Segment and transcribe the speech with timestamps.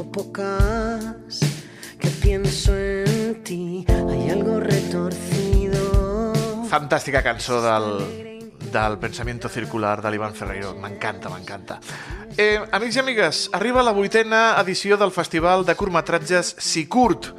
[0.00, 1.40] tampoco pocas,
[1.98, 3.84] que pienso en ti.
[3.88, 6.32] Hay algo retorcido.
[6.68, 10.74] Fantàstica cançó del, del Pensamiento Circular de l'Ivan Ferreiro.
[10.74, 11.80] M'encanta, m'encanta.
[12.36, 17.34] Eh, amics i amigues, arriba la vuitena edició del Festival de Curtmetratges Sicurt,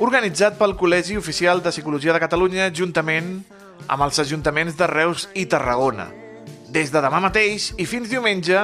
[0.00, 3.38] organitzat pel Col·legi Oficial de Psicologia de Catalunya juntament
[3.86, 6.10] amb els ajuntaments de Reus i Tarragona.
[6.68, 8.58] Des de demà mateix i fins diumenge,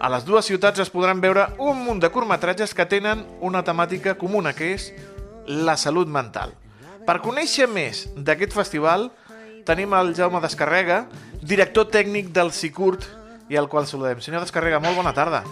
[0.00, 4.16] a les dues ciutats es podran veure un munt de curtmetratges que tenen una temàtica
[4.20, 4.90] comuna, que és
[5.46, 6.54] la salut mental.
[7.04, 9.10] Per conèixer més d'aquest festival,
[9.68, 11.04] tenim el Jaume Descarrega,
[11.42, 13.06] director tècnic del Sicurt,
[13.48, 14.20] i al qual saludem.
[14.24, 15.42] Senyor Descarrega, molt bona tarda.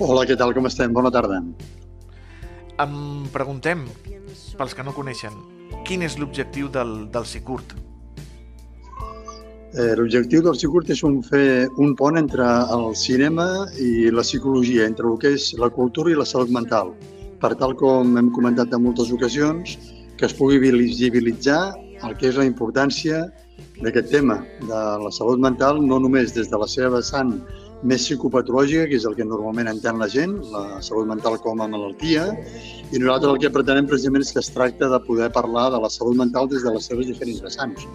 [0.00, 0.94] Hola, què tal, com estem?
[0.96, 1.42] Bona tarda.
[2.80, 2.94] Em
[3.34, 3.84] preguntem,
[4.56, 5.34] pels que no coneixen,
[5.84, 7.74] quin és l'objectiu del, del Sicurt?
[9.70, 13.44] Eh, L'objectiu del Sicurt és un, fer un pont entre el cinema
[13.78, 16.90] i la psicologia, entre el que és la cultura i la salut mental,
[17.38, 19.76] per tal com hem comentat en moltes ocasions,
[20.18, 21.60] que es pugui visibilitzar
[22.02, 23.22] el que és la importància
[23.78, 27.36] d'aquest tema de la salut mental, no només des de la seva vessant
[27.82, 31.68] més psicopatològica, que és el que normalment entén la gent, la salut mental com a
[31.70, 32.26] malaltia,
[32.90, 35.90] i nosaltres el que pretenem precisament és que es tracta de poder parlar de la
[35.92, 37.86] salut mental des de les seves diferents vessants,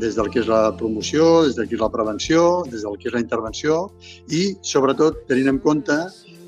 [0.00, 3.08] des del que és la promoció, des del que és la prevenció, des del que
[3.08, 3.80] és la intervenció
[4.28, 5.96] i, sobretot, tenint en compte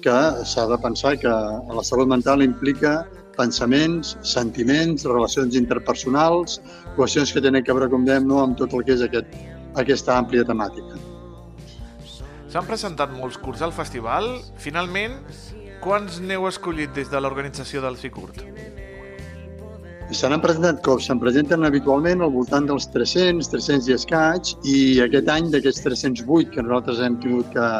[0.03, 3.03] que s'ha de pensar que la salut mental implica
[3.39, 6.61] pensaments, sentiments, relacions interpersonals,
[6.99, 9.41] qüestions que tenen a veure, com dèiem, no, amb tot el que és aquest,
[9.81, 11.02] aquesta àmplia temàtica.
[12.53, 14.27] S'han presentat molts curts al festival.
[14.61, 15.15] Finalment,
[15.81, 18.43] quants n'heu escollit des de l'organització del Sicurt?
[20.13, 24.77] Se n'han presentat cops, se'n presenten habitualment al voltant dels 300, 300 i escaig, i
[25.07, 27.71] aquest any d'aquests 308 que nosaltres hem tingut que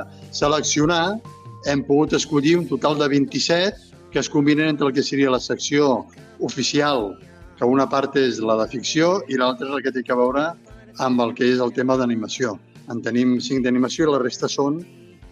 [0.41, 1.19] seleccionar,
[1.69, 5.45] hem pogut escollir un total de 27 que es combinen entre el que seria la
[5.51, 6.07] secció
[6.41, 7.11] oficial,
[7.61, 10.49] que una part és la de ficció i l'altra és el que té a veure
[11.05, 12.57] amb el que és el tema d'animació.
[12.91, 14.81] En tenim 5 d'animació i la resta són,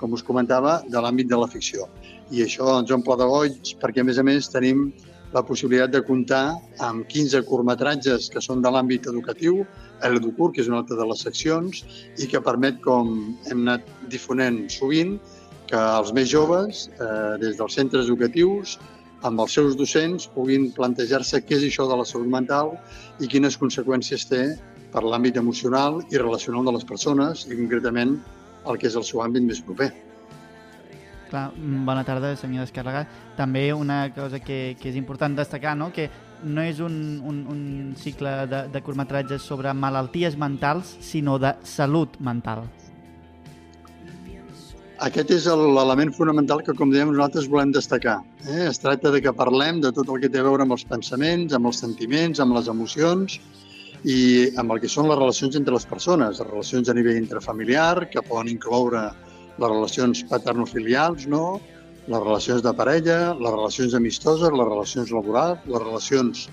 [0.00, 1.88] com us comentava, de l'àmbit de la ficció.
[2.30, 4.90] I això ens omple de goig perquè, a més a més, tenim
[5.34, 6.44] la possibilitat de comptar
[6.82, 9.60] amb 15 curtmetratges que són de l'àmbit educatiu,
[10.02, 11.84] l'Educur, que és una altra de les seccions,
[12.18, 13.12] i que permet, com
[13.50, 15.18] hem anat difonent sovint,
[15.70, 18.78] que els més joves, eh, des dels centres educatius,
[19.26, 22.74] amb els seus docents, puguin plantejar-se què és això de la salut mental
[23.20, 24.42] i quines conseqüències té
[24.92, 28.16] per l'àmbit emocional i relacional de les persones i concretament
[28.66, 29.90] el que és el seu àmbit més proper.
[31.30, 33.08] Clar, mm, bona tarda, senyor Descarregat.
[33.36, 35.92] També una cosa que, que és important destacar, no?
[35.92, 36.08] que
[36.42, 42.18] no és un, un, un cicle de, de curtmetratges sobre malalties mentals, sinó de salut
[42.18, 42.66] mental.
[45.00, 48.18] Aquest és l'element fonamental que, com dèiem, nosaltres volem destacar.
[48.44, 48.66] Eh?
[48.66, 51.54] Es tracta de que parlem de tot el que té a veure amb els pensaments,
[51.56, 53.38] amb els sentiments, amb les emocions
[54.04, 54.18] i
[54.60, 58.26] amb el que són les relacions entre les persones, les relacions a nivell intrafamiliar, que
[58.28, 59.06] poden incloure
[59.56, 61.44] les relacions paternofilials, no?
[62.04, 66.48] les relacions de parella, les relacions amistoses, les relacions laborals, les relacions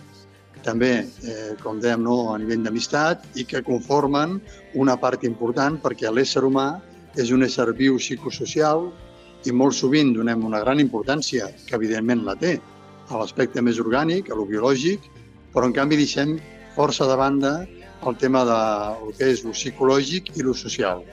[0.64, 2.22] també, eh, com dèiem, no?
[2.32, 4.40] a nivell d'amistat i que conformen
[4.76, 6.78] una part important perquè l'ésser humà
[7.16, 8.90] és un ésser viu psicosocial
[9.48, 12.58] i molt sovint donem una gran importància, que evidentment la té,
[13.08, 15.08] a l'aspecte més orgànic, a lo biològic,
[15.54, 16.36] però en canvi deixem
[16.76, 17.54] força de banda
[18.06, 18.60] el tema de
[19.06, 21.04] el que és lo psicològic i lo social.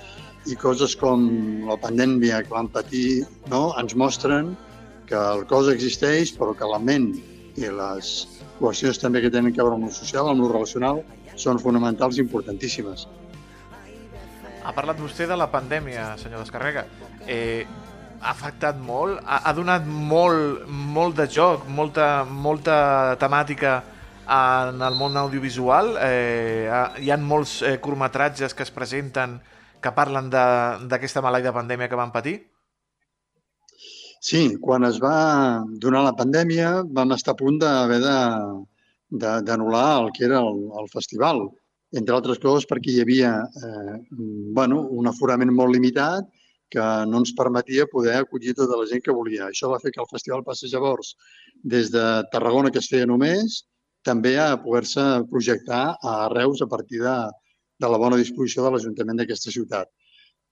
[0.51, 1.25] I coses com
[1.69, 4.53] la pandèmia que vam patir no, ens mostren
[5.09, 7.13] que el cos existeix, però que la ment
[7.57, 8.15] i les
[8.59, 11.01] qüestions també que tenen a veure amb lo social, amb lo relacional,
[11.41, 13.07] són fonamentals i importantíssimes.
[14.65, 16.87] Ha parlat vostè de la pandèmia, senyor Descarrega.
[17.29, 17.67] Eh,
[18.21, 22.77] ha afectat molt, ha, ha donat molt, molt de joc, molta, molta
[23.21, 23.75] temàtica
[24.25, 25.99] en el món audiovisual.
[26.01, 26.71] Eh,
[27.05, 29.37] hi ha molts eh, curtmetratges que es presenten
[29.85, 32.39] que parlen d'aquesta maleida pandèmia que van patir?
[34.25, 38.01] Sí, quan es va donar la pandèmia vam estar a punt d'haver
[39.13, 41.45] d'anul·lar el que era el, el festival
[41.99, 43.99] entre altres coses perquè hi havia eh,
[44.57, 46.27] bueno, un aforament molt limitat
[46.75, 49.47] que no ens permetia poder acollir tota la gent que volia.
[49.47, 51.15] Això va fer que el festival passés llavors
[51.63, 53.63] des de Tarragona, que es feia només,
[54.05, 57.15] també a poder-se projectar a Reus a partir de,
[57.81, 59.91] de la bona disposició de l'Ajuntament d'aquesta ciutat.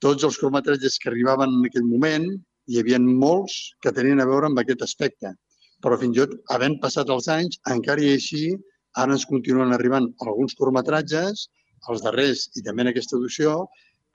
[0.03, 2.29] Tots els curtmetratges que arribaven en aquell moment,
[2.71, 5.35] hi havia molts que tenien a veure amb aquest aspecte.
[5.83, 8.45] Però fins i tot, havent passat els anys, encara i així
[9.01, 11.49] Ara ens continuen arribant alguns curtmetratges,
[11.91, 13.55] els darrers i també en aquesta edició,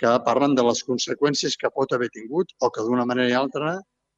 [0.02, 3.78] que parlen de les conseqüències que pot haver tingut o que d'una manera i altra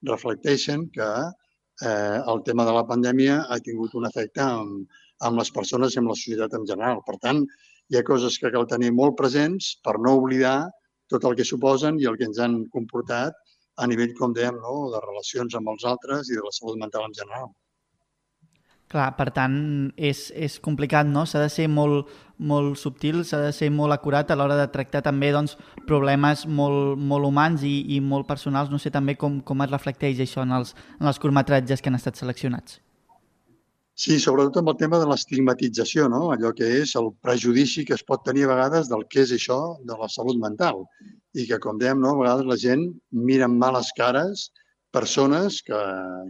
[0.09, 4.89] reflecteixen que eh, el tema de la pandèmia ha tingut un efecte amb,
[5.27, 6.99] amb les persones i amb la societat en general.
[7.07, 7.45] Per tant,
[7.89, 10.57] hi ha coses que cal tenir molt presents per no oblidar
[11.13, 13.39] tot el que suposen i el que ens han comportat
[13.79, 17.07] a nivell, com dèiem, no, de relacions amb els altres i de la salut mental
[17.07, 17.49] en general.
[18.89, 19.55] Clar, per tant,
[20.01, 21.21] és, és complicat, no?
[21.29, 22.09] S'ha de ser molt,
[22.41, 25.53] molt subtil, s'ha de ser molt acurat a l'hora de tractar també doncs,
[25.85, 28.71] problemes molt, molt humans i, i molt personals.
[28.73, 31.99] No sé també com, com es reflecteix això en els, en els curtmetratges que han
[31.99, 32.79] estat seleccionats.
[33.99, 36.29] Sí, sobretot amb el tema de l'estigmatització, no?
[36.33, 39.59] allò que és el prejudici que es pot tenir a vegades del que és això
[39.85, 40.85] de la salut mental.
[41.37, 42.15] I que, com dèiem, no?
[42.15, 44.47] a vegades la gent mira amb males cares
[44.91, 45.79] persones que,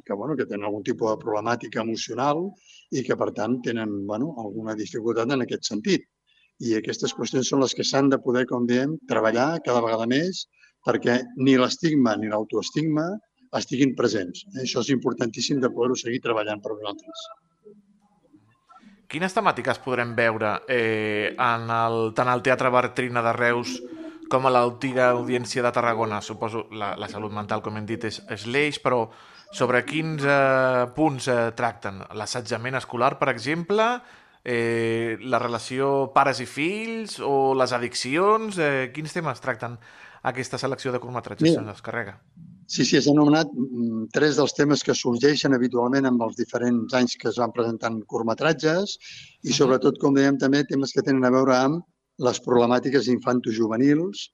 [0.06, 2.46] que, bueno, que tenen algun tipus de problemàtica emocional
[2.92, 6.06] i que, per tant, tenen bueno, alguna dificultat en aquest sentit.
[6.60, 10.48] I aquestes qüestions són les que s'han de poder, com diem, treballar cada vegada més
[10.86, 13.06] perquè ni l'estigma ni l'autoestigma
[13.58, 14.46] estiguin presents.
[14.62, 17.24] Això és importantíssim de poder-ho seguir treballant per nosaltres.
[19.10, 23.80] Quines temàtiques podrem veure eh, en el, tant al Teatre Bartrina de Reus
[24.38, 26.22] a l'antiga audiència de Tarragona.
[26.22, 29.08] Suposo la, la salut mental, com hem dit, és, és l'eix, però
[29.56, 32.04] sobre quins eh, punts eh, tracten?
[32.18, 33.88] L'assetjament escolar, per exemple,
[34.44, 38.60] eh, la relació pares i fills o les addiccions?
[38.62, 39.80] Eh, quins temes tracten
[40.30, 42.20] aquesta selecció de curtmetratges que es carrega?
[42.70, 47.16] Sí, sí, has anomenat mm, tres dels temes que sorgeixen habitualment amb els diferents anys
[47.18, 49.00] que es van presentant curtmetratges
[49.42, 51.82] i sobretot, com dèiem també, temes que tenen a veure amb
[52.26, 54.26] les problemàtiques infantojuvenils,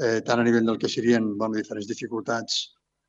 [0.00, 2.58] eh, tant a nivell del que serien bueno, diferents dificultats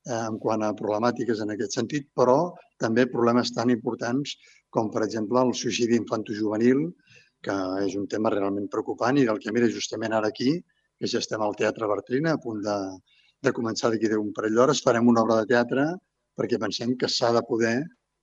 [0.09, 4.35] eh, en quant a problemàtiques en aquest sentit, però també problemes tan importants
[4.69, 6.87] com, per exemple, el suïcidi infantojuvenil,
[7.45, 7.55] que
[7.85, 10.57] és un tema realment preocupant i del que, mira, justament ara aquí,
[10.99, 12.77] que ja estem al Teatre Bertrina, a punt de,
[13.43, 15.85] de començar d'aquí d'un parell d'hores, farem una obra de teatre
[16.35, 17.77] perquè pensem que s'ha de poder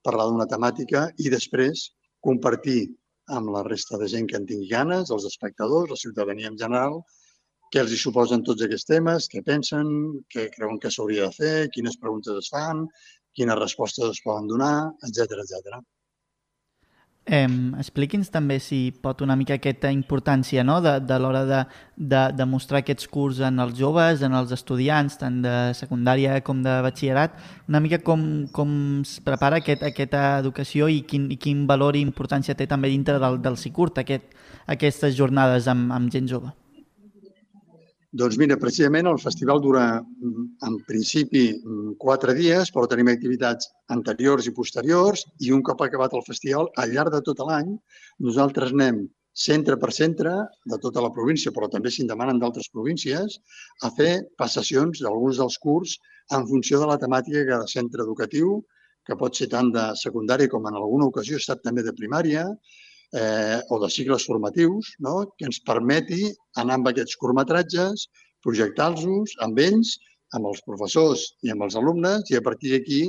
[0.05, 1.89] parlar d'una temàtica i després
[2.21, 2.81] compartir
[3.39, 7.01] amb la resta de gent que en tingui ganes, els espectadors, la ciutadania en general,
[7.73, 9.89] què els hi suposen tots aquests temes, què pensen,
[10.33, 12.87] què creuen que s'hauria de fer, quines preguntes es fan,
[13.39, 14.75] quines respostes es poden donar,
[15.09, 15.79] etc etc.
[17.25, 17.47] Eh,
[17.79, 20.81] Expliqui'ns també si pot una mica aquesta importància no?
[20.83, 21.61] de, de l'hora de,
[21.95, 26.65] de, de mostrar aquests curs en els joves, en els estudiants, tant de secundària com
[26.65, 27.37] de batxillerat,
[27.71, 28.73] una mica com, com
[29.05, 33.23] es prepara aquest, aquesta educació i quin, i quin valor i importància té també dintre
[33.23, 34.35] del, del CICURT aquest,
[34.67, 36.51] aquestes jornades amb, amb gent jove.
[38.21, 43.71] Doncs mira, precisament el festival dura mm, en principi mm, quatre dies, però tenim activitats
[43.95, 47.71] anteriors i posteriors i un cop acabat el festival, al llarg de tot l'any,
[48.27, 49.01] nosaltres anem
[49.45, 50.35] centre per centre
[50.69, 53.39] de tota la província, però també si en demanen d'altres províncies,
[53.81, 55.97] a fer passacions d'alguns dels curs
[56.37, 58.59] en funció de la temàtica de cada centre educatiu,
[59.09, 62.45] que pot ser tant de secundària com en alguna ocasió ha estat també de primària,
[63.13, 65.27] eh, o de cicles formatius, no?
[65.37, 66.31] que ens permeti
[66.63, 68.09] anar amb aquests curtmetratges,
[68.45, 69.99] projectar-los amb ells,
[70.37, 73.03] amb els professors i amb els alumnes, i a partir d'aquí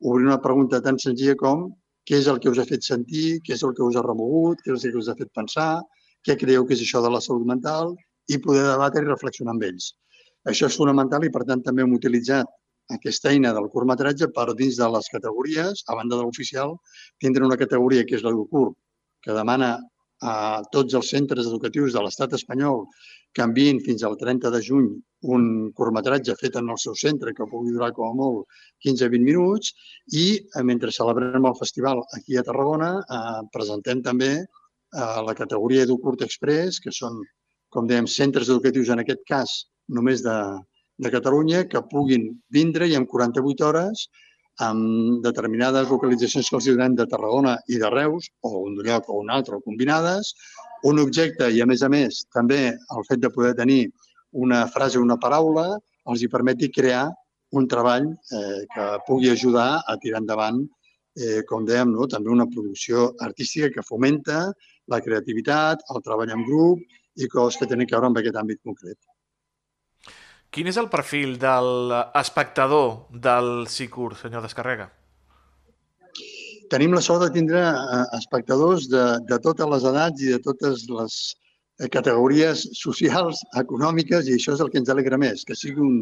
[0.00, 1.68] obrir una pregunta tan senzilla com
[2.08, 4.62] què és el que us ha fet sentir, què és el que us ha remogut,
[4.64, 5.72] què és el que us ha fet pensar,
[6.24, 7.92] què creieu que és això de la salut mental
[8.32, 9.92] i poder debatre i reflexionar amb ells.
[10.48, 12.48] Això és fonamental i, per tant, també hem utilitzat
[12.96, 16.74] aquesta eina del curtmetratge per dins de les categories, a banda de l'oficial,
[17.22, 18.74] tindre una categoria que és la curt,
[19.24, 19.76] que demana
[20.20, 20.34] a
[20.72, 22.84] tots els centres educatius de l'estat espanyol
[23.32, 24.88] que enviïn fins al 30 de juny
[25.34, 25.44] un
[25.76, 29.72] curtmetratge fet en el seu centre que pugui durar com a molt 15-20 minuts
[30.22, 35.84] i eh, mentre celebrem el festival aquí a Tarragona eh, presentem també eh, la categoria
[35.86, 37.20] EduCurt Express, que són,
[37.70, 39.56] com dèiem, centres educatius en aquest cas
[39.88, 40.38] només de,
[40.98, 44.08] de Catalunya que puguin vindre i en 48 hores
[44.64, 49.20] amb determinades localitzacions que els donem de Tarragona i de Reus, o un lloc o
[49.24, 50.34] un altre, o combinades,
[50.90, 53.82] un objecte i, a més a més, també el fet de poder tenir
[54.32, 55.66] una frase o una paraula
[56.10, 57.08] els hi permeti crear
[57.58, 60.60] un treball eh, que pugui ajudar a tirar endavant,
[61.18, 62.06] eh, com dèiem, no?
[62.06, 64.44] també una producció artística que fomenta
[64.90, 66.82] la creativitat, el treball en grup
[67.16, 68.98] i coses que tenen a veure amb aquest àmbit concret.
[70.50, 72.88] Quin és el perfil de l'espectador
[73.26, 74.88] del Sicur, senyor Descarrega?
[76.72, 80.82] Tenim la sort de tindre eh, espectadors de, de totes les edats i de totes
[80.90, 81.18] les
[81.78, 85.96] eh, categories socials, econòmiques, i això és el que ens alegra més, que sigui un,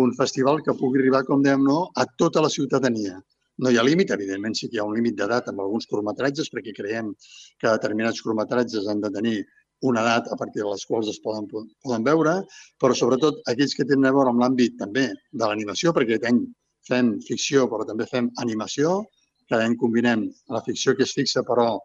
[0.00, 3.20] un festival que pugui arribar, com dèiem, no, a tota la ciutadania.
[3.60, 6.48] No hi ha límit, evidentment sí que hi ha un límit d'edat amb alguns curtmetratges,
[6.52, 7.12] perquè creiem
[7.60, 9.38] que determinats curtmetratges han de tenir
[9.84, 11.48] una edat a partir de les quals es poden,
[11.84, 12.38] poden veure,
[12.80, 16.40] però sobretot aquells que tenen a veure amb l'àmbit també de l'animació, perquè any
[16.88, 19.02] fem ficció però també fem animació,
[19.50, 21.76] cada any combinem la ficció que és fixa però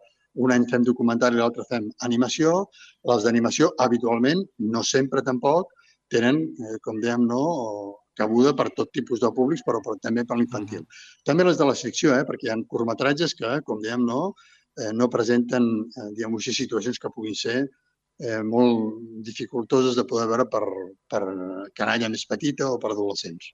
[0.44, 2.54] un any fem documentari i l'altre fem animació.
[3.12, 4.46] Les d'animació habitualment,
[4.76, 5.74] no sempre tampoc,
[6.12, 7.42] tenen, eh, com dèiem, no,
[8.16, 10.86] cabuda per tot tipus de públics, però, però també per l'infantil.
[11.28, 14.34] També les de la ficció, eh, perquè hi ha curtmetratges que, com dèiem, no,
[14.80, 15.68] eh, no presenten,
[15.98, 17.58] eh, diguem així, situacions que puguin ser
[18.22, 20.64] eh, molt dificultoses de poder veure per,
[21.10, 21.24] per
[21.78, 23.52] canalla més petita o per adolescents.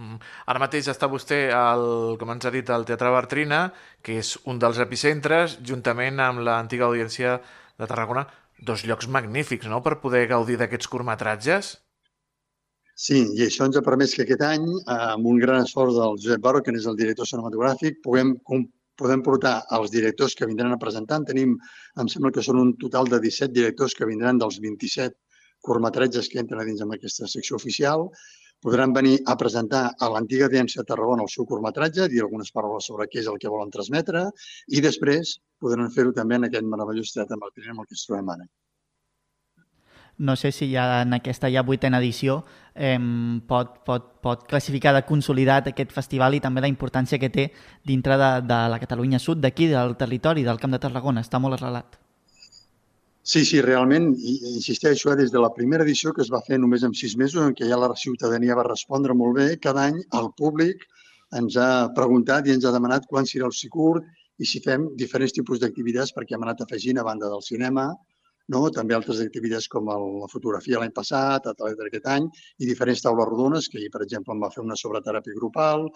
[0.00, 0.18] Mm.
[0.48, 3.62] Ara mateix està vostè, al, com ens ha dit, al Teatre Bartrina,
[4.02, 7.38] que és un dels epicentres, juntament amb l'antiga audiència
[7.78, 8.26] de Tarragona,
[8.62, 11.74] dos llocs magnífics, no?, per poder gaudir d'aquests curtmetratges.
[13.02, 16.42] Sí, i això ens ha permès que aquest any, amb un gran esforç del Josep
[16.44, 18.36] Barro, que és el director cinematogràfic, puguem
[19.02, 21.18] podem portar els directors que vindran a presentar.
[21.20, 21.56] En tenim,
[22.02, 25.18] em sembla que són un total de 17 directors que vindran dels 27
[25.66, 28.08] curtmetratges que entren a dins amb aquesta secció oficial.
[28.62, 32.86] Podran venir a presentar a l'antiga audiència de Tarragona el seu curtmetratge, dir algunes paraules
[32.90, 34.28] sobre què és el que volen transmetre
[34.70, 38.46] i després podran fer-ho també en aquest meravellós teatre amb el que ens trobem ara
[40.18, 42.42] no sé si ja en aquesta ja vuitena edició
[42.74, 42.98] eh,
[43.48, 47.48] pot, pot, pot classificar de consolidat aquest festival i també la importància que té
[47.84, 51.24] dintre de, de la Catalunya Sud, d'aquí, del territori, del Camp de Tarragona.
[51.24, 51.98] Està molt arrelat.
[53.22, 56.82] Sí, sí, realment, insisteixo, eh, des de la primera edició que es va fer només
[56.82, 60.32] en sis mesos, en què ja la ciutadania va respondre molt bé, cada any el
[60.38, 60.82] públic
[61.38, 64.08] ens ha preguntat i ens ha demanat quan serà el Sicurt
[64.42, 67.92] i si fem diferents tipus d'activitats perquè hem anat afegint, a banda del cinema,
[68.52, 68.62] no?
[68.76, 72.28] també altres activitats com el, la fotografia l'any passat, a través d'aquest any,
[72.60, 75.88] i diferents taules rodones, que per exemple, em va fer una sobre teràpia grupal,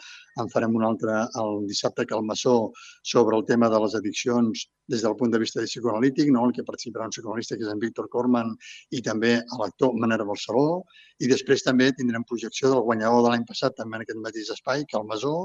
[0.42, 2.56] en farem una altra el dissabte que el Massó
[3.02, 6.44] sobre el tema de les addiccions des del punt de vista de psicoanalític, no?
[6.46, 8.52] el que participarà un psicoanalista que és en Víctor Corman
[8.94, 10.82] i també l'actor Manera Barceló,
[11.18, 14.86] i després també tindrem projecció del guanyador de l'any passat, també en aquest mateix espai,
[14.86, 15.36] que el Masó,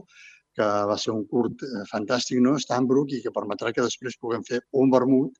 [0.57, 2.57] que va ser un curt eh, fantàstic, no?
[2.59, 5.37] Stambrook, i que permetrà que després puguem fer un vermut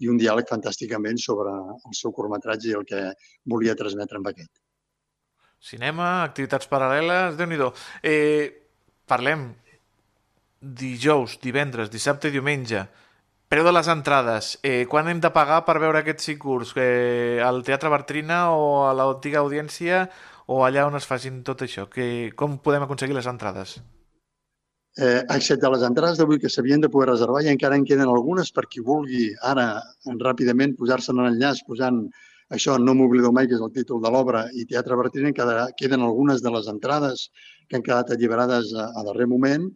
[0.00, 3.02] i un diàleg fantàsticament sobre el seu curtmetratge i el que
[3.52, 4.52] volia transmetre amb aquest.
[5.60, 7.60] Cinema, activitats paral·leles, déu nhi
[8.02, 8.56] eh,
[9.10, 9.50] Parlem
[10.60, 12.84] dijous, divendres, dissabte i diumenge.
[13.50, 14.52] Preu de les entrades.
[14.62, 16.72] Eh, quan hem de pagar per veure aquests cicurs?
[16.78, 20.04] Eh, al Teatre Bartrina o a l'antiga audiència
[20.46, 21.88] o allà on es facin tot això?
[21.90, 23.80] Que, com podem aconseguir les entrades?
[24.98, 28.50] Eh, excepte les entrades d'avui que s'havien de poder reservar i encara en queden algunes
[28.52, 29.68] per qui vulgui ara
[30.26, 32.04] ràpidament posar-se en l'enllaç posant
[32.50, 35.34] això, No m'oblido mai, que és el títol de l'obra, i Teatre Bertinen,
[35.78, 37.28] queden algunes de les entrades
[37.68, 39.68] que han quedat alliberades a, a darrer moment.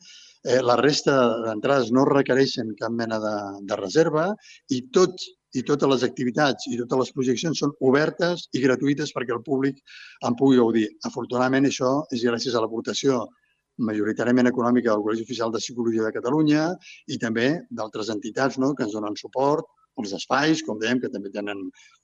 [0.43, 3.37] Eh, la resta d'entrades no requereixen cap mena de,
[3.71, 4.27] de reserva
[4.75, 9.37] i tots i totes les activitats i totes les projeccions són obertes i gratuïtes perquè
[9.37, 9.79] el públic
[10.27, 10.89] en pugui gaudir.
[11.07, 13.23] Afortunadament, això és gràcies a l'aportació
[13.79, 16.67] majoritàriament econòmica del Col·legi Oficial de Psicologia de Catalunya
[17.11, 19.67] i també d'altres entitats no, que ens donen suport,
[20.03, 21.61] els espais, com dèiem, que també tenen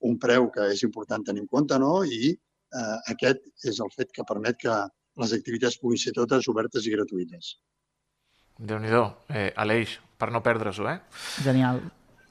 [0.06, 2.00] un preu que és important tenir en compte, no?
[2.04, 4.76] i eh, aquest és el fet que permet que
[5.20, 7.54] les activitats puguin ser totes obertes i gratuïtes.
[8.60, 9.06] Déu-n'hi-do.
[9.32, 10.98] Eh, Aleix, per no perdre-s'ho, eh?
[11.46, 11.80] Genial.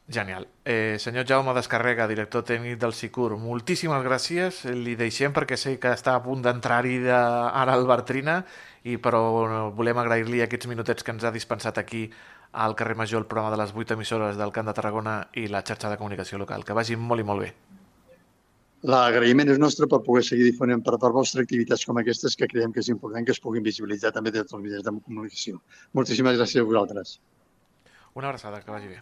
[0.10, 0.48] Genial.
[0.66, 4.64] Eh, senyor Jaume Descarrega, director tècnic del SICUR, moltíssimes gràcies.
[4.74, 7.14] Li deixem perquè sé que està a punt d'entrar-hi de...
[7.14, 8.40] ara al Bartrina,
[8.90, 9.22] i però
[9.78, 12.08] volem agrair-li aquests minutets que ens ha dispensat aquí
[12.52, 15.62] al carrer Major, el programa de les 8 emissores del Camp de Tarragona i la
[15.62, 16.66] xarxa de comunicació local.
[16.66, 17.52] Que vagi molt i molt bé.
[18.90, 22.74] L'agraïment és nostre per poder seguir difonent per part vostra activitats com aquestes que creiem
[22.74, 25.62] que és important que es puguin visibilitzar també des dels mitjans de comunicació.
[25.94, 27.20] Moltíssimes gràcies a vosaltres.
[28.16, 29.02] Una abraçada, que vagi bé.